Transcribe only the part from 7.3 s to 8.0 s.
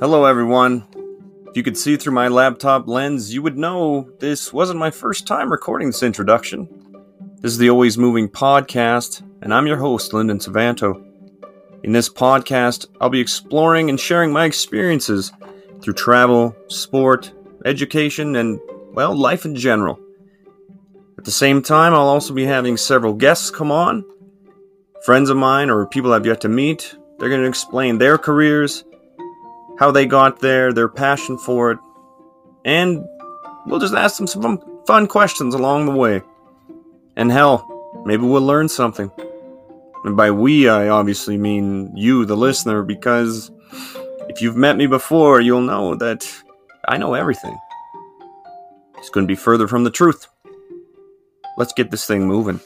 This is the Always